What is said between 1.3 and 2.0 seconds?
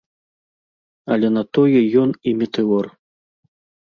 на тое